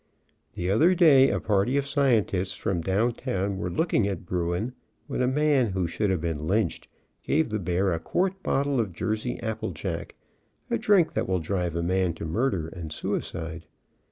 The 0.53 0.71
other 0.71 0.95
day 0.95 1.29
a 1.29 1.39
party 1.39 1.77
of 1.77 1.85
scientists 1.85 2.55
from 2.55 2.81
downtown 2.81 3.59
were 3.59 3.69
look 3.69 3.93
ing 3.93 4.07
at 4.07 4.25
bruin, 4.25 4.73
when 5.05 5.21
a 5.21 5.27
man 5.27 5.67
who 5.73 5.85
should 5.85 6.09
have 6.09 6.21
been 6.21 6.37
A 6.37 6.39
BEAR 6.39 6.45
WITH 6.45 6.49
A 6.49 6.49
JAG 6.49 6.55
2O7 6.55 6.61
lynched 6.63 6.87
gave 7.23 7.49
the 7.51 7.59
bear 7.59 7.93
a 7.93 7.99
quart 7.99 8.41
bottle 8.41 8.79
of 8.79 8.95
Jersey 8.95 9.39
apple 9.43 9.73
jack, 9.73 10.15
a 10.71 10.79
drink 10.79 11.13
that 11.13 11.29
will 11.29 11.37
drive 11.39 11.75
a 11.75 11.83
man 11.83 12.15
to 12.15 12.25
murder 12.25 12.67
and 12.69 12.91
suicide. 12.91 13.67